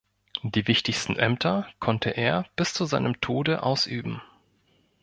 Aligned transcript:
Die 0.41 0.67
wichtigsten 0.67 1.15
Ämter 1.15 1.67
konnte 1.79 2.09
er 2.09 2.45
bis 2.55 2.73
zu 2.73 2.85
seinem 2.85 3.21
Tode 3.21 3.61
ausüben. 3.61 4.19